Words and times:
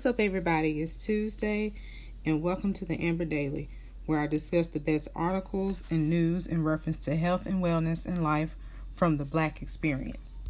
What's 0.00 0.06
up, 0.06 0.16
everybody? 0.18 0.80
It's 0.80 0.96
Tuesday, 0.96 1.74
and 2.24 2.42
welcome 2.42 2.72
to 2.72 2.86
the 2.86 2.98
Amber 3.06 3.26
Daily, 3.26 3.68
where 4.06 4.18
I 4.18 4.26
discuss 4.26 4.68
the 4.68 4.80
best 4.80 5.08
articles 5.14 5.84
and 5.90 6.08
news 6.08 6.46
in 6.46 6.64
reference 6.64 6.96
to 7.00 7.16
health 7.16 7.44
and 7.44 7.62
wellness 7.62 8.06
and 8.06 8.24
life 8.24 8.56
from 8.96 9.18
the 9.18 9.26
Black 9.26 9.60
experience. 9.60 10.40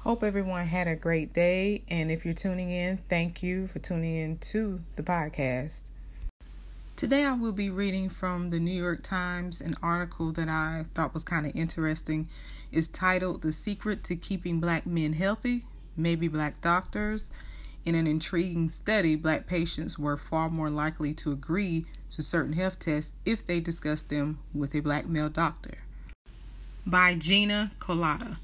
Hope 0.00 0.22
everyone 0.22 0.66
had 0.66 0.88
a 0.88 0.94
great 0.94 1.32
day, 1.32 1.84
and 1.90 2.10
if 2.10 2.26
you're 2.26 2.34
tuning 2.34 2.68
in, 2.68 2.98
thank 2.98 3.42
you 3.42 3.66
for 3.66 3.78
tuning 3.78 4.14
in 4.14 4.36
to 4.40 4.80
the 4.96 5.02
podcast. 5.02 5.90
Today, 6.96 7.24
I 7.24 7.32
will 7.32 7.52
be 7.52 7.70
reading 7.70 8.10
from 8.10 8.50
the 8.50 8.60
New 8.60 8.78
York 8.78 9.02
Times 9.02 9.62
an 9.62 9.74
article 9.82 10.32
that 10.32 10.50
I 10.50 10.84
thought 10.92 11.14
was 11.14 11.24
kind 11.24 11.46
of 11.46 11.56
interesting. 11.56 12.28
It's 12.70 12.88
titled 12.88 13.40
The 13.40 13.52
Secret 13.52 14.04
to 14.04 14.16
Keeping 14.16 14.60
Black 14.60 14.86
Men 14.86 15.14
Healthy, 15.14 15.62
Maybe 15.96 16.28
Black 16.28 16.60
Doctors. 16.60 17.30
In 17.86 17.94
an 17.94 18.08
intriguing 18.08 18.66
study, 18.66 19.14
black 19.14 19.46
patients 19.46 19.96
were 19.96 20.16
far 20.16 20.50
more 20.50 20.68
likely 20.70 21.14
to 21.14 21.30
agree 21.30 21.86
to 22.10 22.20
certain 22.20 22.54
health 22.54 22.80
tests 22.80 23.14
if 23.24 23.46
they 23.46 23.60
discussed 23.60 24.10
them 24.10 24.40
with 24.52 24.74
a 24.74 24.82
black 24.82 25.06
male 25.06 25.28
doctor. 25.28 25.78
By 26.84 27.14
Gina 27.14 27.70
Kolata. 27.78 28.38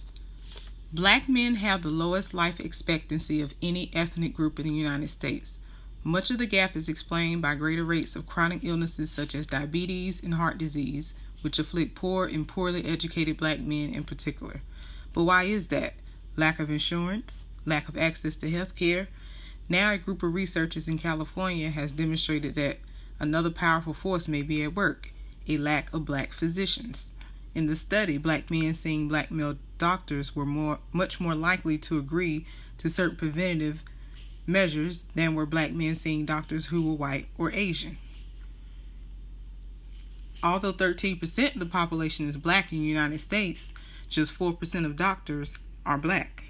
Black 0.92 1.28
men 1.28 1.56
have 1.56 1.82
the 1.82 1.88
lowest 1.88 2.32
life 2.32 2.60
expectancy 2.60 3.40
of 3.40 3.52
any 3.60 3.90
ethnic 3.92 4.32
group 4.32 4.60
in 4.60 4.66
the 4.66 4.72
United 4.72 5.10
States. 5.10 5.54
Much 6.04 6.30
of 6.30 6.38
the 6.38 6.46
gap 6.46 6.76
is 6.76 6.88
explained 6.88 7.42
by 7.42 7.56
greater 7.56 7.84
rates 7.84 8.14
of 8.14 8.28
chronic 8.28 8.62
illnesses 8.62 9.10
such 9.10 9.34
as 9.34 9.48
diabetes 9.48 10.22
and 10.22 10.34
heart 10.34 10.56
disease, 10.56 11.14
which 11.40 11.58
afflict 11.58 11.96
poor 11.96 12.26
and 12.26 12.46
poorly 12.46 12.84
educated 12.84 13.38
black 13.38 13.58
men 13.58 13.92
in 13.92 14.04
particular. 14.04 14.62
But 15.12 15.24
why 15.24 15.44
is 15.44 15.66
that? 15.68 15.94
Lack 16.36 16.60
of 16.60 16.70
insurance, 16.70 17.44
lack 17.66 17.88
of 17.88 17.98
access 17.98 18.36
to 18.36 18.48
health 18.48 18.76
care. 18.76 19.08
Now, 19.68 19.92
a 19.92 19.98
group 19.98 20.22
of 20.22 20.34
researchers 20.34 20.88
in 20.88 20.98
California 20.98 21.70
has 21.70 21.92
demonstrated 21.92 22.54
that 22.56 22.78
another 23.18 23.50
powerful 23.50 23.94
force 23.94 24.28
may 24.28 24.42
be 24.42 24.62
at 24.62 24.74
work 24.74 25.10
a 25.48 25.56
lack 25.58 25.92
of 25.92 26.04
black 26.04 26.32
physicians. 26.32 27.10
In 27.54 27.66
the 27.66 27.76
study, 27.76 28.18
black 28.18 28.50
men 28.50 28.74
seeing 28.74 29.08
black 29.08 29.30
male 29.30 29.56
doctors 29.78 30.34
were 30.34 30.46
more, 30.46 30.78
much 30.92 31.20
more 31.20 31.34
likely 31.34 31.78
to 31.78 31.98
agree 31.98 32.46
to 32.78 32.88
certain 32.88 33.16
preventative 33.16 33.82
measures 34.46 35.04
than 35.14 35.34
were 35.34 35.46
black 35.46 35.72
men 35.72 35.94
seeing 35.94 36.24
doctors 36.24 36.66
who 36.66 36.82
were 36.82 36.94
white 36.94 37.28
or 37.38 37.52
Asian. 37.52 37.98
Although 40.42 40.72
13% 40.72 41.54
of 41.54 41.60
the 41.60 41.66
population 41.66 42.28
is 42.28 42.36
black 42.36 42.72
in 42.72 42.78
the 42.78 42.84
United 42.84 43.20
States, 43.20 43.68
just 44.08 44.36
4% 44.36 44.84
of 44.84 44.96
doctors 44.96 45.54
are 45.86 45.98
black. 45.98 46.44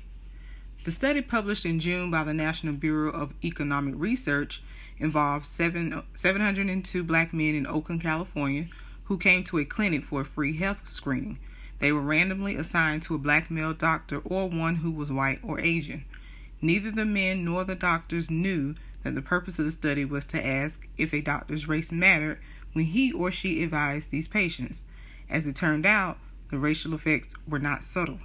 The 0.85 0.91
study 0.91 1.21
published 1.21 1.65
in 1.65 1.79
June 1.79 2.11
by 2.11 2.25
the 2.25 2.35
National 2.35 2.73
Bureau 2.73 3.13
of 3.13 3.35
Economic 3.45 3.95
Research 3.97 4.61
involved 4.99 5.47
seven, 5.47 6.03
702 6.17 7.05
black 7.05 7.33
men 7.33 7.55
in 7.55 7.69
Oakland, 7.69 8.03
California, 8.03 8.67
who 9.05 9.17
came 9.17 9.45
to 9.45 9.59
a 9.59 9.65
clinic 9.65 10.03
for 10.03 10.23
a 10.23 10.25
free 10.25 10.57
health 10.57 10.91
screening. 10.91 11.39
They 11.79 11.93
were 11.93 12.01
randomly 12.01 12.57
assigned 12.57 13.05
to 13.05 13.15
a 13.15 13.19
black 13.19 13.49
male 13.49 13.75
doctor 13.75 14.19
or 14.25 14.49
one 14.49 14.77
who 14.77 14.91
was 14.91 15.13
white 15.13 15.39
or 15.45 15.61
Asian. 15.61 16.05
Neither 16.61 16.91
the 16.91 17.05
men 17.05 17.45
nor 17.45 17.63
the 17.63 17.77
doctors 17.77 18.29
knew 18.29 18.75
that 19.05 19.15
the 19.15 19.23
purpose 19.23 19.61
of 19.61 19.67
the 19.67 19.73
study 19.73 20.05
was 20.05 20.25
to 20.27 20.45
ask 20.45 20.89
if 20.99 21.15
a 21.15 21.21
doctor's 21.21 21.69
race 21.69 21.93
mattered 21.93 22.41
when 22.73 22.87
he 22.87 23.13
or 23.13 23.31
she 23.31 23.63
advised 23.63 24.11
these 24.11 24.27
patients. 24.27 24.83
As 25.31 25.47
it 25.47 25.55
turned 25.55 25.87
out, 25.87 26.19
the 26.51 26.59
racial 26.59 26.93
effects 26.93 27.35
were 27.47 27.61
not 27.61 27.85
subtle. 27.85 28.19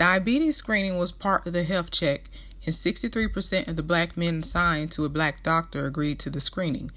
Diabetes 0.00 0.56
screening 0.56 0.98
was 0.98 1.12
part 1.12 1.46
of 1.46 1.52
the 1.52 1.62
health 1.62 1.92
check, 1.92 2.28
and 2.66 2.74
63% 2.74 3.68
of 3.68 3.76
the 3.76 3.84
black 3.84 4.16
men 4.16 4.40
assigned 4.40 4.90
to 4.90 5.04
a 5.04 5.08
black 5.08 5.44
doctor 5.44 5.86
agreed 5.86 6.18
to 6.18 6.30
the 6.30 6.40
screening 6.40 6.90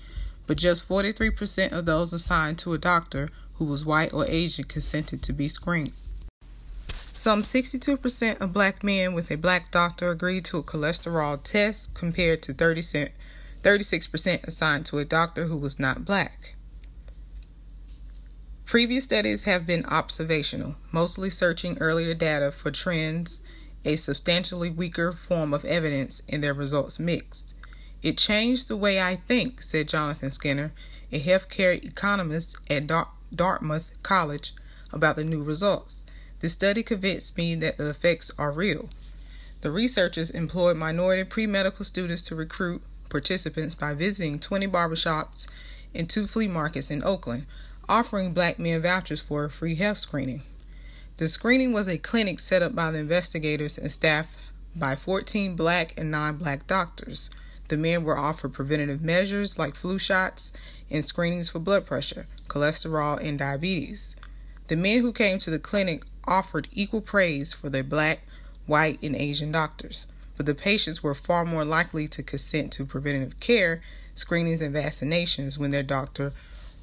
but 0.48 0.58
just 0.58 0.88
43% 0.88 1.72
of 1.72 1.86
those 1.86 2.14
assigned 2.14 2.58
to 2.60 2.74
a 2.74 2.78
doctor 2.78 3.30
who 3.56 3.66
was 3.66 3.86
white 3.86 4.14
or 4.14 4.26
Asian 4.28 4.66
consented 4.66 5.22
to 5.24 5.34
be 5.34 5.48
screened. 5.48 5.94
Some 6.90 7.44
62% 7.44 8.42
of 8.42 8.54
black 8.54 8.84
men 8.84 9.14
with 9.14 9.32
a 9.32 9.38
black 9.38 9.72
doctor 9.72 10.10
agreed 10.10 10.46
to 10.46 10.58
a 10.58 10.64
cholesterol 10.64 11.42
test 11.44 11.94
compared 11.94 12.42
to 12.44 12.54
36% 12.54 13.12
assigned 14.44 14.86
to 14.88 14.98
a 14.98 15.06
doctor 15.06 15.46
who 15.46 15.58
was 15.58 15.80
not 15.80 16.06
black. 16.06 16.56
Previous 18.66 19.04
studies 19.04 19.44
have 19.44 19.66
been 19.66 19.86
observational, 19.86 20.76
mostly 20.92 21.30
searching 21.30 21.78
earlier 21.80 22.14
data 22.14 22.52
for 22.52 22.72
trends, 22.72 23.40
a 23.86 23.98
substantially 23.98 24.70
weaker 24.70 25.12
form 25.12 25.54
of 25.54 25.66
evidence, 25.66 26.24
and 26.30 26.44
their 26.44 26.54
results 26.54 27.00
mixed. 27.00 27.54
It 28.02 28.18
changed 28.18 28.68
the 28.68 28.78
way 28.78 29.02
I 29.02 29.18
think, 29.18 29.62
said 29.62 29.90
Jonathan 29.90 30.32
Skinner, 30.32 30.72
a 31.12 31.20
healthcare 31.20 31.84
economist 31.84 32.58
at 32.70 32.88
Dartmouth 33.36 33.92
College, 34.02 34.54
about 34.92 35.18
the 35.18 35.24
new 35.24 35.44
results. 35.44 36.06
The 36.40 36.50
study 36.50 36.84
convinced 36.84 37.38
me 37.38 37.56
that 37.56 37.78
the 37.78 37.90
effects 37.90 38.32
are 38.38 38.52
real. 38.52 38.90
The 39.62 39.72
researchers 39.72 40.32
employed 40.32 40.78
minority 40.78 41.24
pre 41.24 41.48
medical 41.48 41.86
students 41.86 42.22
to 42.24 42.36
recruit 42.36 42.82
participants 43.10 43.76
by 43.76 43.94
visiting 43.94 44.40
20 44.40 44.68
barbershops 44.68 45.48
and 45.94 46.10
two 46.10 46.28
flea 46.28 46.48
markets 46.48 46.90
in 46.90 47.04
Oakland, 47.04 47.46
offering 47.90 48.34
black 48.34 48.60
men 48.60 48.82
vouchers 48.82 49.20
for 49.20 49.50
free 49.50 49.76
health 49.76 49.98
screening. 49.98 50.42
The 51.18 51.28
screening 51.28 51.74
was 51.74 51.88
a 51.88 51.98
clinic 51.98 52.40
set 52.40 52.62
up 52.62 52.74
by 52.74 52.92
the 52.92 53.00
investigators 53.00 53.78
and 53.78 53.92
staffed 53.92 54.38
by 54.76 54.96
14 54.96 55.56
black 55.56 55.94
and 55.98 56.10
non 56.10 56.38
black 56.38 56.66
doctors. 56.66 57.30
The 57.68 57.78
men 57.78 58.04
were 58.04 58.18
offered 58.18 58.54
preventative 58.54 59.02
measures 59.02 59.58
like 59.58 59.76
flu 59.76 59.98
shots 59.98 60.52
and 60.90 61.06
screenings 61.06 61.50
for 61.50 61.60
blood 61.60 61.86
pressure, 61.86 62.26
cholesterol, 62.48 63.22
and 63.22 63.38
diabetes. 63.40 64.16
The 64.68 64.76
men 64.76 65.02
who 65.02 65.12
came 65.12 65.38
to 65.40 65.50
the 65.50 65.60
clinic 65.60 66.04
offered 66.26 66.68
equal 66.72 67.02
praise 67.02 67.54
for 67.54 67.70
their 67.70 67.84
black, 67.84 68.22
white, 68.66 69.00
and 69.02 69.16
Asian 69.16 69.52
doctors, 69.52 70.08
but 70.38 70.46
the 70.46 70.56
patients 70.56 71.04
were 71.04 71.14
far 71.14 71.46
more 71.46 71.66
likely 71.66 72.08
to 72.08 72.24
consent 72.24 72.72
to 72.74 72.86
preventative 72.86 73.40
care, 73.40 73.82
screenings, 74.16 74.62
and 74.62 74.76
vaccinations 74.76 75.58
when 75.58 75.72
their 75.72 75.84
doctor 75.84 76.34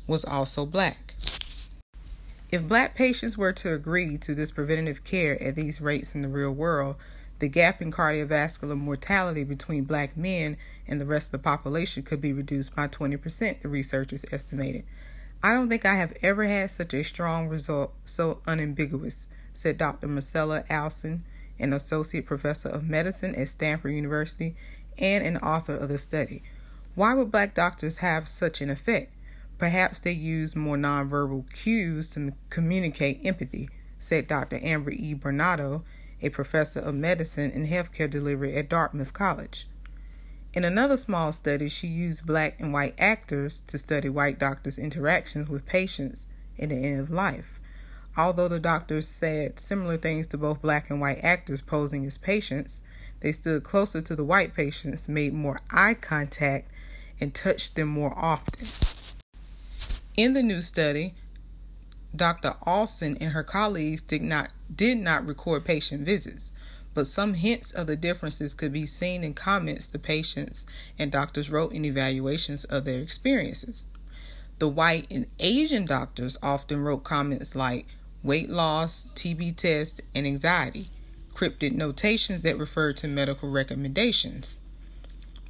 was 0.06 0.24
also 0.24 0.66
black. 0.66 1.14
If 2.52 2.66
black 2.66 2.96
patients 2.96 3.38
were 3.38 3.52
to 3.52 3.74
agree 3.74 4.16
to 4.18 4.34
this 4.34 4.50
preventative 4.50 5.04
care 5.04 5.40
at 5.40 5.54
these 5.54 5.80
rates 5.80 6.14
in 6.14 6.22
the 6.22 6.28
real 6.28 6.52
world, 6.52 6.96
the 7.38 7.48
gap 7.48 7.80
in 7.80 7.92
cardiovascular 7.92 8.76
mortality 8.76 9.44
between 9.44 9.84
black 9.84 10.16
men 10.16 10.56
and 10.88 11.00
the 11.00 11.06
rest 11.06 11.32
of 11.32 11.40
the 11.40 11.44
population 11.44 12.02
could 12.02 12.20
be 12.20 12.32
reduced 12.32 12.74
by 12.76 12.86
20%, 12.86 13.60
the 13.60 13.68
researchers 13.68 14.26
estimated. 14.32 14.84
I 15.42 15.54
don't 15.54 15.68
think 15.68 15.86
I 15.86 15.94
have 15.94 16.12
ever 16.22 16.44
had 16.44 16.70
such 16.70 16.92
a 16.92 17.02
strong 17.02 17.48
result 17.48 17.94
so 18.04 18.40
unambiguous, 18.46 19.26
said 19.52 19.78
Dr. 19.78 20.08
Marcella 20.08 20.64
Alsan, 20.68 21.20
an 21.58 21.72
associate 21.72 22.26
professor 22.26 22.68
of 22.68 22.88
medicine 22.88 23.34
at 23.34 23.48
Stanford 23.48 23.92
University 23.92 24.54
and 25.00 25.24
an 25.24 25.36
author 25.38 25.76
of 25.76 25.88
the 25.88 25.98
study. 25.98 26.42
Why 26.94 27.14
would 27.14 27.30
black 27.30 27.54
doctors 27.54 27.98
have 27.98 28.28
such 28.28 28.60
an 28.60 28.68
effect? 28.70 29.14
Perhaps 29.60 30.00
they 30.00 30.12
use 30.12 30.56
more 30.56 30.78
nonverbal 30.78 31.44
cues 31.52 32.08
to 32.14 32.32
communicate 32.48 33.20
empathy, 33.26 33.68
said 33.98 34.26
Dr. 34.26 34.58
Amber 34.62 34.90
E. 34.90 35.12
Barnato, 35.12 35.84
a 36.22 36.30
professor 36.30 36.80
of 36.80 36.94
medicine 36.94 37.50
and 37.54 37.66
healthcare 37.66 38.08
delivery 38.08 38.56
at 38.56 38.70
Dartmouth 38.70 39.12
College. 39.12 39.68
In 40.54 40.64
another 40.64 40.96
small 40.96 41.30
study, 41.34 41.68
she 41.68 41.88
used 41.88 42.24
black 42.24 42.58
and 42.58 42.72
white 42.72 42.94
actors 42.98 43.60
to 43.66 43.76
study 43.76 44.08
white 44.08 44.38
doctors' 44.38 44.78
interactions 44.78 45.50
with 45.50 45.66
patients 45.66 46.26
in 46.56 46.70
the 46.70 46.76
end 46.76 46.98
of 46.98 47.10
life. 47.10 47.60
Although 48.16 48.48
the 48.48 48.60
doctors 48.60 49.06
said 49.06 49.58
similar 49.60 49.98
things 49.98 50.26
to 50.28 50.38
both 50.38 50.62
black 50.62 50.88
and 50.88 51.02
white 51.02 51.20
actors 51.22 51.60
posing 51.60 52.06
as 52.06 52.16
patients, 52.16 52.80
they 53.20 53.30
stood 53.30 53.62
closer 53.62 54.00
to 54.00 54.16
the 54.16 54.24
white 54.24 54.54
patients, 54.54 55.06
made 55.06 55.34
more 55.34 55.60
eye 55.70 55.96
contact, 56.00 56.68
and 57.20 57.34
touched 57.34 57.76
them 57.76 57.88
more 57.88 58.14
often. 58.16 58.66
In 60.16 60.32
the 60.32 60.42
new 60.42 60.60
study, 60.60 61.14
Dr. 62.14 62.54
Alsan 62.66 63.16
and 63.20 63.32
her 63.32 63.44
colleagues 63.44 64.02
did 64.02 64.22
not 64.22 64.52
did 64.74 64.98
not 64.98 65.26
record 65.26 65.64
patient 65.64 66.04
visits, 66.04 66.50
but 66.94 67.06
some 67.06 67.34
hints 67.34 67.70
of 67.70 67.86
the 67.86 67.96
differences 67.96 68.54
could 68.54 68.72
be 68.72 68.86
seen 68.86 69.22
in 69.22 69.34
comments 69.34 69.86
the 69.86 69.98
patients 69.98 70.66
and 70.98 71.12
doctors 71.12 71.50
wrote 71.50 71.72
in 71.72 71.84
evaluations 71.84 72.64
of 72.64 72.84
their 72.84 73.00
experiences. 73.00 73.86
The 74.58 74.68
white 74.68 75.06
and 75.10 75.26
Asian 75.38 75.84
doctors 75.84 76.36
often 76.42 76.82
wrote 76.82 77.04
comments 77.04 77.54
like 77.54 77.86
weight 78.22 78.50
loss, 78.50 79.06
TB 79.14 79.56
test, 79.56 80.02
and 80.14 80.26
anxiety, 80.26 80.90
cryptic 81.32 81.72
notations 81.72 82.42
that 82.42 82.58
referred 82.58 82.96
to 82.98 83.08
medical 83.08 83.50
recommendations. 83.50 84.58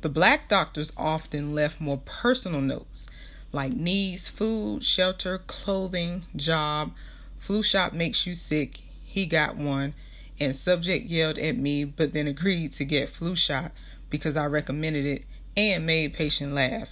The 0.03 0.09
black 0.11 0.49
doctors 0.49 0.93
often 0.97 1.55
left 1.55 1.81
more 1.81 1.99
personal 1.99 2.61
notes 2.61 3.07
like 3.53 3.73
needs, 3.73 4.29
food, 4.29 4.85
shelter, 4.85 5.39
clothing, 5.39 6.25
job, 6.37 6.93
flu 7.39 7.63
shot 7.63 7.95
makes 7.95 8.27
you 8.27 8.35
sick, 8.35 8.81
he 9.03 9.27
got 9.27 9.57
one, 9.57 9.95
and 10.39 10.55
subject 10.55 11.07
yelled 11.07 11.39
at 11.39 11.57
me 11.57 11.85
but 11.85 12.13
then 12.13 12.27
agreed 12.27 12.73
to 12.75 12.85
get 12.85 13.09
flu 13.09 13.35
shot 13.35 13.73
because 14.09 14.37
I 14.37 14.47
recommended 14.47 15.05
it 15.05 15.25
and 15.57 15.85
made 15.85 16.15
patient 16.15 16.55
laugh. 16.55 16.89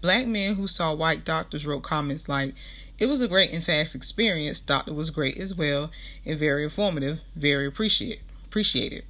Black 0.00 0.26
men 0.26 0.54
who 0.54 0.66
saw 0.66 0.94
white 0.94 1.24
doctors 1.24 1.66
wrote 1.66 1.82
comments 1.82 2.28
like, 2.28 2.54
It 2.98 3.06
was 3.06 3.20
a 3.20 3.28
great 3.28 3.50
and 3.50 3.62
fast 3.62 3.94
experience. 3.94 4.60
Doctor 4.60 4.92
was 4.92 5.10
great 5.10 5.36
as 5.36 5.54
well 5.54 5.90
and 6.24 6.38
very 6.38 6.64
informative, 6.64 7.20
very 7.36 7.66
appreciate, 7.66 8.20
appreciated. 8.46 9.04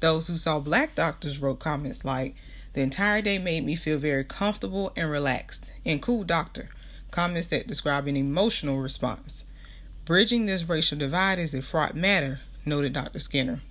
Those 0.00 0.26
who 0.26 0.36
saw 0.36 0.58
black 0.58 0.94
doctors 0.94 1.38
wrote 1.38 1.60
comments 1.60 2.04
like, 2.04 2.34
The 2.74 2.80
entire 2.80 3.22
day 3.22 3.38
made 3.38 3.64
me 3.64 3.76
feel 3.76 3.98
very 3.98 4.24
comfortable 4.24 4.92
and 4.96 5.08
relaxed. 5.08 5.70
And 5.86 6.02
cool 6.02 6.24
doctor. 6.24 6.68
Comments 7.12 7.46
that 7.46 7.68
describe 7.68 8.08
an 8.08 8.16
emotional 8.16 8.78
response. 8.78 9.44
Bridging 10.04 10.46
this 10.46 10.68
racial 10.68 10.98
divide 10.98 11.38
is 11.38 11.54
a 11.54 11.62
fraught 11.62 11.94
matter, 11.94 12.40
noted 12.66 12.92
Dr. 12.92 13.20
Skinner. 13.20 13.62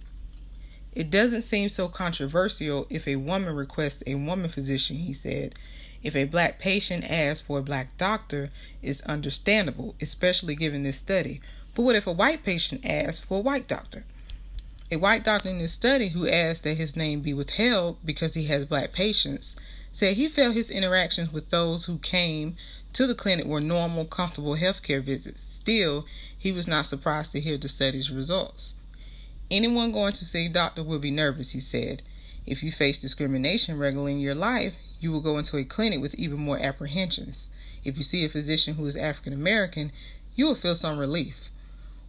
It 0.93 1.11
doesn't 1.11 1.41
seem 1.41 1.67
so 1.67 1.89
controversial 1.89 2.87
if 2.89 3.05
a 3.07 3.17
woman 3.17 3.53
requests 3.53 4.03
a 4.07 4.15
woman 4.15 4.49
physician, 4.49 4.95
he 4.95 5.13
said. 5.13 5.55
If 6.01 6.15
a 6.15 6.23
black 6.23 6.59
patient 6.59 7.03
asks 7.03 7.41
for 7.41 7.59
a 7.59 7.63
black 7.63 7.97
doctor, 7.97 8.51
it's 8.81 9.01
understandable, 9.01 9.95
especially 9.99 10.55
given 10.55 10.83
this 10.83 10.97
study. 10.97 11.41
But 11.75 11.81
what 11.81 11.95
if 11.97 12.07
a 12.07 12.11
white 12.11 12.43
patient 12.43 12.85
asks 12.85 13.25
for 13.25 13.39
a 13.39 13.41
white 13.41 13.67
doctor? 13.67 14.05
A 14.93 14.97
white 14.97 15.23
doctor 15.23 15.49
in 15.49 15.57
this 15.57 15.71
study 15.71 16.09
who 16.09 16.27
asked 16.27 16.61
that 16.61 16.77
his 16.77 16.95
name 16.95 17.21
be 17.21 17.33
withheld 17.33 17.97
because 18.05 18.35
he 18.35 18.45
has 18.45 18.65
black 18.65 18.93
patients 18.93 19.55
said 19.91 20.17
he 20.17 20.29
felt 20.29 20.53
his 20.53 20.69
interactions 20.69 21.33
with 21.33 21.49
those 21.49 21.85
who 21.85 21.97
came 21.97 22.55
to 22.93 23.07
the 23.07 23.15
clinic 23.15 23.47
were 23.47 23.59
normal, 23.59 24.05
comfortable 24.05 24.55
healthcare 24.55 25.03
visits. 25.03 25.41
Still, 25.41 26.05
he 26.37 26.51
was 26.51 26.67
not 26.67 26.85
surprised 26.85 27.31
to 27.31 27.41
hear 27.41 27.57
the 27.57 27.67
study's 27.69 28.11
results. 28.11 28.75
Anyone 29.49 29.91
going 29.91 30.13
to 30.13 30.25
see 30.25 30.45
a 30.45 30.49
doctor 30.49 30.83
will 30.83 30.99
be 30.99 31.09
nervous, 31.09 31.53
he 31.53 31.59
said. 31.59 32.03
If 32.45 32.61
you 32.61 32.71
face 32.71 32.99
discrimination 32.99 33.79
regularly 33.79 34.11
in 34.11 34.19
your 34.19 34.35
life, 34.35 34.75
you 34.99 35.11
will 35.11 35.21
go 35.21 35.39
into 35.39 35.57
a 35.57 35.63
clinic 35.63 36.01
with 36.01 36.13
even 36.13 36.37
more 36.37 36.59
apprehensions. 36.59 37.49
If 37.83 37.97
you 37.97 38.03
see 38.03 38.23
a 38.25 38.29
physician 38.29 38.75
who 38.75 38.85
is 38.85 38.95
African 38.95 39.33
American, 39.33 39.91
you 40.35 40.45
will 40.45 40.53
feel 40.53 40.75
some 40.75 40.99
relief. 40.99 41.49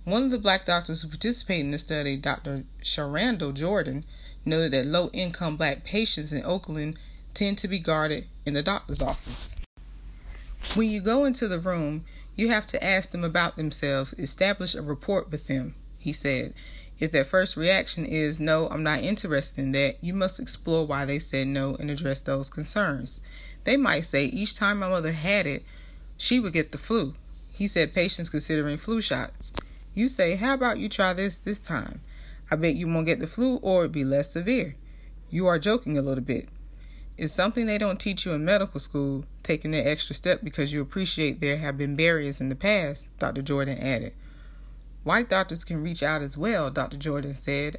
One 0.04 0.22
of 0.22 0.30
the 0.30 0.38
black 0.38 0.66
doctors 0.66 1.00
who 1.00 1.08
participated 1.08 1.64
in 1.64 1.70
the 1.70 1.78
study, 1.78 2.18
Dr. 2.18 2.64
Sharando 2.82 3.54
Jordan, 3.54 4.04
noted 4.44 4.72
that 4.72 4.84
low 4.84 5.08
income 5.14 5.56
black 5.56 5.82
patients 5.82 6.30
in 6.30 6.44
Oakland 6.44 6.98
tend 7.32 7.56
to 7.58 7.68
be 7.68 7.78
guarded 7.78 8.26
in 8.44 8.52
the 8.52 8.62
doctor's 8.62 9.00
office. 9.00 9.56
When 10.74 10.90
you 10.90 11.00
go 11.00 11.24
into 11.24 11.48
the 11.48 11.58
room, 11.58 12.04
you 12.34 12.50
have 12.50 12.66
to 12.66 12.84
ask 12.84 13.12
them 13.12 13.24
about 13.24 13.56
themselves, 13.56 14.12
establish 14.18 14.74
a 14.74 14.82
rapport 14.82 15.24
with 15.30 15.46
them, 15.46 15.74
he 15.98 16.12
said. 16.12 16.52
If 16.98 17.10
their 17.10 17.24
first 17.24 17.56
reaction 17.56 18.04
is, 18.04 18.38
No, 18.38 18.68
I'm 18.68 18.82
not 18.82 19.02
interested 19.02 19.58
in 19.62 19.72
that, 19.72 19.96
you 20.02 20.12
must 20.12 20.38
explore 20.38 20.86
why 20.86 21.06
they 21.06 21.18
said 21.18 21.48
no 21.48 21.76
and 21.76 21.90
address 21.90 22.20
those 22.20 22.50
concerns. 22.50 23.20
They 23.64 23.78
might 23.78 24.04
say, 24.04 24.26
Each 24.26 24.54
time 24.54 24.80
my 24.80 24.88
mother 24.90 25.12
had 25.12 25.46
it, 25.46 25.64
she 26.18 26.38
would 26.38 26.52
get 26.52 26.72
the 26.72 26.78
flu. 26.78 27.14
He 27.52 27.66
said, 27.66 27.94
Patients 27.94 28.28
considering 28.28 28.76
flu 28.76 29.00
shots. 29.00 29.54
You 29.94 30.08
say, 30.08 30.34
How 30.34 30.54
about 30.54 30.78
you 30.78 30.88
try 30.88 31.12
this 31.12 31.38
this 31.38 31.60
time? 31.60 32.00
I 32.50 32.56
bet 32.56 32.74
you 32.74 32.88
won't 32.88 33.06
get 33.06 33.20
the 33.20 33.28
flu 33.28 33.58
or 33.62 33.84
it'll 33.84 33.92
be 33.92 34.04
less 34.04 34.30
severe. 34.30 34.74
You 35.30 35.46
are 35.46 35.58
joking 35.58 35.96
a 35.96 36.02
little 36.02 36.24
bit. 36.24 36.48
It's 37.16 37.32
something 37.32 37.66
they 37.66 37.78
don't 37.78 38.00
teach 38.00 38.26
you 38.26 38.32
in 38.32 38.44
medical 38.44 38.80
school, 38.80 39.24
taking 39.44 39.70
that 39.70 39.86
extra 39.86 40.16
step 40.16 40.40
because 40.42 40.72
you 40.72 40.82
appreciate 40.82 41.40
there 41.40 41.58
have 41.58 41.78
been 41.78 41.94
barriers 41.94 42.40
in 42.40 42.48
the 42.48 42.56
past, 42.56 43.06
Dr. 43.20 43.40
Jordan 43.40 43.78
added. 43.78 44.12
White 45.04 45.28
doctors 45.28 45.62
can 45.62 45.82
reach 45.82 46.02
out 46.02 46.22
as 46.22 46.36
well, 46.36 46.70
Dr. 46.70 46.96
Jordan 46.96 47.34
said, 47.34 47.76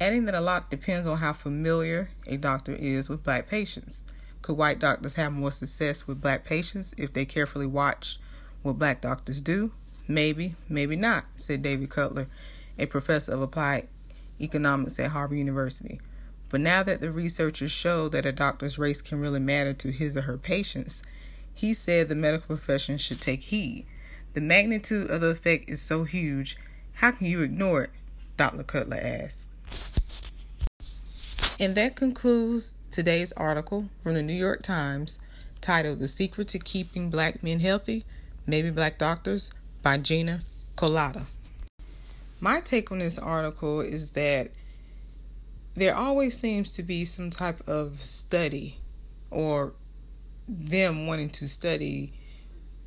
adding 0.00 0.24
that 0.24 0.34
a 0.34 0.40
lot 0.40 0.70
depends 0.70 1.06
on 1.06 1.18
how 1.18 1.34
familiar 1.34 2.08
a 2.26 2.38
doctor 2.38 2.74
is 2.78 3.10
with 3.10 3.24
black 3.24 3.46
patients. 3.46 4.04
Could 4.40 4.56
white 4.56 4.78
doctors 4.78 5.16
have 5.16 5.32
more 5.32 5.52
success 5.52 6.06
with 6.06 6.22
black 6.22 6.44
patients 6.44 6.94
if 6.96 7.12
they 7.12 7.26
carefully 7.26 7.66
watch 7.66 8.18
what 8.62 8.78
black 8.78 9.02
doctors 9.02 9.42
do? 9.42 9.70
Maybe, 10.08 10.54
maybe 10.70 10.96
not, 10.96 11.26
said 11.36 11.60
David 11.60 11.90
Cutler, 11.90 12.26
a 12.78 12.86
professor 12.86 13.32
of 13.32 13.42
applied 13.42 13.86
economics 14.40 14.98
at 14.98 15.10
Harvard 15.10 15.36
University. 15.36 16.00
But 16.48 16.62
now 16.62 16.82
that 16.82 17.02
the 17.02 17.12
researchers 17.12 17.70
show 17.70 18.08
that 18.08 18.24
a 18.24 18.32
doctor's 18.32 18.78
race 18.78 19.02
can 19.02 19.20
really 19.20 19.40
matter 19.40 19.74
to 19.74 19.92
his 19.92 20.16
or 20.16 20.22
her 20.22 20.38
patients, 20.38 21.02
he 21.54 21.74
said 21.74 22.08
the 22.08 22.14
medical 22.14 22.56
profession 22.56 22.96
should 22.96 23.20
take 23.20 23.42
heed. 23.42 23.84
The 24.32 24.40
magnitude 24.40 25.10
of 25.10 25.20
the 25.20 25.28
effect 25.28 25.68
is 25.68 25.82
so 25.82 26.04
huge, 26.04 26.56
how 26.94 27.10
can 27.10 27.26
you 27.26 27.42
ignore 27.42 27.84
it? 27.84 27.90
Dr. 28.38 28.62
Cutler 28.62 28.96
asked. 28.96 29.48
And 31.60 31.74
that 31.74 31.96
concludes 31.96 32.74
today's 32.90 33.32
article 33.32 33.90
from 34.02 34.14
the 34.14 34.22
New 34.22 34.32
York 34.32 34.62
Times 34.62 35.18
titled 35.60 35.98
The 35.98 36.08
Secret 36.08 36.48
to 36.48 36.58
Keeping 36.58 37.10
Black 37.10 37.42
Men 37.42 37.60
Healthy 37.60 38.04
Maybe 38.46 38.70
Black 38.70 38.96
Doctors 38.96 39.50
by 39.88 39.96
Gina 39.96 40.40
Kolata. 40.76 41.24
My 42.40 42.60
take 42.60 42.92
on 42.92 42.98
this 42.98 43.18
article 43.18 43.80
is 43.80 44.10
that 44.10 44.50
there 45.76 45.96
always 45.96 46.36
seems 46.36 46.76
to 46.76 46.82
be 46.82 47.06
some 47.06 47.30
type 47.30 47.66
of 47.66 47.98
study 47.98 48.76
or 49.30 49.72
them 50.46 51.06
wanting 51.06 51.30
to 51.30 51.48
study 51.48 52.12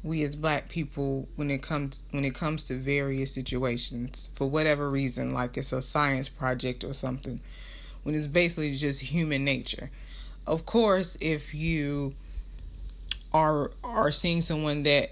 we 0.03 0.21
as 0.21 0.36
black 0.36 0.69
people 0.69 1.27
when 1.38 1.50
it 1.50 1.63
comes 1.63 2.06
when 2.12 2.24
it 2.24 2.36
comes 2.36 2.65
to 2.65 2.75
various 2.75 3.33
situations 3.33 4.30
for 4.36 4.48
whatever 4.48 4.92
reason 4.92 5.33
like 5.33 5.57
it's 5.57 5.71
a 5.71 5.81
science 5.81 6.30
project 6.30 6.83
or 6.83 6.94
something 6.94 7.42
when 8.03 8.13
it's 8.13 8.27
basically 8.27 8.75
just 8.75 9.01
human 9.01 9.44
nature 9.44 9.89
of 10.45 10.68
course 10.68 11.18
if 11.19 11.51
you 11.56 12.13
are 13.33 13.71
are 13.83 14.12
seeing 14.12 14.42
someone 14.42 14.83
that 14.83 15.09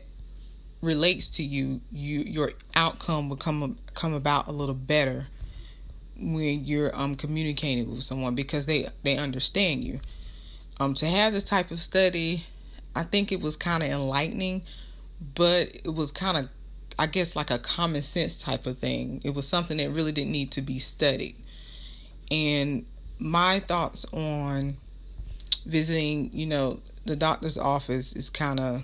relates 0.82 1.30
to 1.30 1.44
you 1.44 1.82
you 1.92 2.20
your 2.22 2.54
outcome 2.76 3.30
will 3.30 3.38
come 3.38 3.78
come 3.94 4.14
about 4.14 4.48
a 4.48 4.52
little 4.52 4.76
better 4.76 5.28
when 6.18 6.64
you're 6.66 6.96
um 6.98 7.16
communicating 7.16 7.90
with 7.90 8.04
someone 8.04 8.36
because 8.36 8.66
they 8.66 8.88
they 9.04 9.18
understand 9.18 9.84
you. 9.84 10.00
Um 10.80 10.94
to 10.96 11.08
have 11.08 11.34
this 11.34 11.44
type 11.44 11.72
of 11.72 11.80
study, 11.80 12.46
I 12.96 13.04
think 13.04 13.32
it 13.32 13.42
was 13.42 13.56
kind 13.56 13.84
of 13.84 13.90
enlightening, 13.90 14.64
but 15.36 15.76
it 15.84 15.94
was 15.94 16.12
kind 16.12 16.38
of 16.38 16.50
I 16.98 17.08
guess 17.08 17.36
like 17.36 17.52
a 17.52 17.60
common 17.60 18.04
sense 18.04 18.36
type 18.36 18.66
of 18.66 18.78
thing. 18.78 19.22
It 19.24 19.34
was 19.34 19.48
something 19.48 19.78
that 19.78 19.90
really 19.90 20.12
didn't 20.12 20.32
need 20.32 20.52
to 20.52 20.62
be 20.62 20.80
studied. 20.80 21.36
And 22.30 22.86
my 23.18 23.60
thoughts 23.60 24.06
on 24.12 24.78
visiting, 25.66 26.30
you 26.34 26.46
know, 26.46 26.80
the 27.06 27.16
doctor's 27.16 27.58
office 27.58 28.14
is 28.14 28.30
kind 28.30 28.60
of 28.60 28.84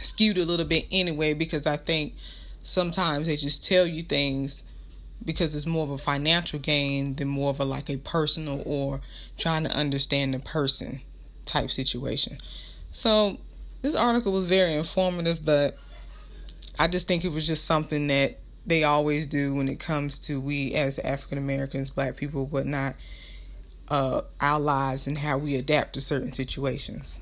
skewed 0.00 0.38
a 0.38 0.44
little 0.44 0.66
bit 0.66 0.86
anyway 0.90 1.34
because 1.34 1.66
I 1.66 1.76
think 1.76 2.14
sometimes 2.62 3.26
they 3.26 3.36
just 3.36 3.64
tell 3.64 3.86
you 3.86 4.02
things 4.02 4.62
because 5.24 5.54
it's 5.54 5.66
more 5.66 5.84
of 5.84 5.90
a 5.90 5.98
financial 5.98 6.58
gain 6.58 7.14
than 7.14 7.28
more 7.28 7.50
of 7.50 7.60
a 7.60 7.64
like 7.64 7.88
a 7.88 7.96
personal 7.96 8.62
or 8.64 9.00
trying 9.38 9.64
to 9.64 9.70
understand 9.70 10.34
the 10.34 10.38
person 10.38 11.00
type 11.44 11.70
situation. 11.70 12.38
So 12.92 13.38
this 13.82 13.94
article 13.94 14.32
was 14.32 14.44
very 14.44 14.74
informative, 14.74 15.44
but 15.44 15.78
I 16.78 16.88
just 16.88 17.06
think 17.06 17.24
it 17.24 17.32
was 17.32 17.46
just 17.46 17.64
something 17.64 18.06
that 18.08 18.38
they 18.66 18.84
always 18.84 19.26
do 19.26 19.54
when 19.54 19.68
it 19.68 19.78
comes 19.78 20.18
to 20.20 20.40
we 20.40 20.74
as 20.74 20.98
African 20.98 21.38
Americans, 21.38 21.90
black 21.90 22.16
people, 22.16 22.46
whatnot, 22.46 22.96
uh, 23.88 24.22
our 24.40 24.58
lives 24.58 25.06
and 25.06 25.18
how 25.18 25.38
we 25.38 25.54
adapt 25.54 25.94
to 25.94 26.00
certain 26.00 26.32
situations. 26.32 27.20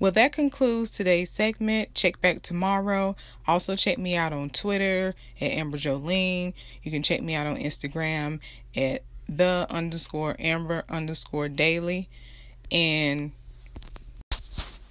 Well, 0.00 0.12
that 0.12 0.30
concludes 0.30 0.90
today's 0.90 1.30
segment. 1.30 1.94
Check 1.94 2.20
back 2.20 2.42
tomorrow. 2.42 3.16
Also, 3.48 3.74
check 3.74 3.98
me 3.98 4.14
out 4.14 4.32
on 4.32 4.50
Twitter 4.50 5.14
at 5.40 5.50
Amber 5.50 5.76
Jolene. 5.76 6.54
You 6.82 6.92
can 6.92 7.02
check 7.02 7.20
me 7.20 7.34
out 7.34 7.48
on 7.48 7.56
Instagram 7.56 8.38
at 8.76 9.02
the 9.28 9.66
underscore 9.70 10.36
Amber 10.38 10.84
underscore 10.88 11.48
daily. 11.48 12.08
And 12.70 13.32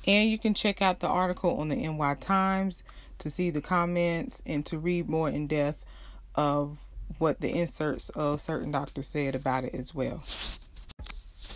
and 0.05 0.29
you 0.29 0.37
can 0.37 0.53
check 0.53 0.81
out 0.81 0.99
the 0.99 1.07
article 1.07 1.57
on 1.59 1.69
the 1.69 1.75
NY 1.75 2.15
Times 2.19 2.83
to 3.19 3.29
see 3.29 3.49
the 3.49 3.61
comments 3.61 4.41
and 4.45 4.65
to 4.65 4.77
read 4.77 5.07
more 5.09 5.29
in 5.29 5.47
depth 5.47 5.85
of 6.35 6.79
what 7.17 7.39
the 7.39 7.57
inserts 7.57 8.09
of 8.09 8.41
certain 8.41 8.71
doctors 8.71 9.07
said 9.07 9.35
about 9.35 9.63
it 9.63 9.73
as 9.73 9.95
well. 9.95 10.23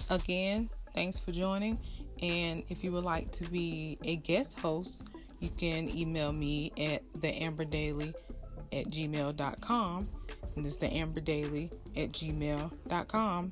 Again, 0.10 0.70
thanks 0.94 1.20
for 1.20 1.32
joining 1.32 1.78
and 2.22 2.64
if 2.70 2.84
you 2.84 2.92
would 2.92 3.04
like 3.04 3.32
to 3.32 3.46
be 3.46 3.98
a 4.04 4.18
guest 4.18 4.60
host, 4.60 5.10
you 5.40 5.50
can 5.50 5.90
email 5.96 6.32
me 6.32 6.72
at 6.78 7.02
theamberdaily 7.14 8.14
at 8.72 8.86
gmail.com. 8.86 10.08
And 10.56 10.66
it's 10.66 10.78
theamberdaily 10.78 11.72
at 11.98 12.12
gmail.com. 12.12 13.52